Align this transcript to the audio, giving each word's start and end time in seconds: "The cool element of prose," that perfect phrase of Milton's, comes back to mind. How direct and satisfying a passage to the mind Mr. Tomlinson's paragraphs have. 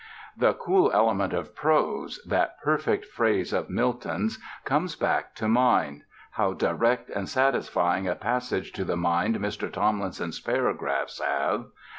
"The 0.35 0.55
cool 0.55 0.89
element 0.95 1.31
of 1.31 1.53
prose," 1.55 2.19
that 2.25 2.59
perfect 2.63 3.05
phrase 3.05 3.53
of 3.53 3.69
Milton's, 3.69 4.39
comes 4.65 4.95
back 4.95 5.35
to 5.35 5.47
mind. 5.47 6.05
How 6.31 6.53
direct 6.53 7.11
and 7.11 7.29
satisfying 7.29 8.07
a 8.07 8.15
passage 8.15 8.71
to 8.71 8.83
the 8.83 8.97
mind 8.97 9.35
Mr. 9.37 9.71
Tomlinson's 9.71 10.39
paragraphs 10.39 11.19
have. 11.21 11.65